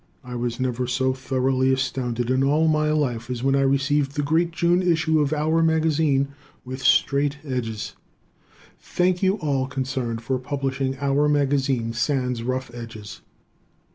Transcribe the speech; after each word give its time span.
I 0.23 0.33
was 0.33 0.59
never 0.59 0.87
so 0.87 1.13
thoroughly 1.13 1.71
astounded 1.71 2.31
in 2.31 2.43
all 2.43 2.67
my 2.67 2.91
life 2.91 3.29
as 3.29 3.43
when 3.43 3.55
I 3.55 3.61
received 3.61 4.13
the 4.15 4.23
great 4.23 4.49
June 4.49 4.81
issue 4.81 5.19
of 5.19 5.31
"our" 5.31 5.61
magazine 5.61 6.29
with 6.65 6.81
straight 6.81 7.37
edges! 7.45 7.93
Thank 8.79 9.21
you 9.21 9.33
and 9.33 9.41
all 9.43 9.67
concerned 9.67 10.23
for 10.23 10.39
publishing 10.39 10.97
"our" 10.97 11.29
magazine 11.29 11.93
sans 11.93 12.41
rough 12.41 12.73
edges. 12.73 13.21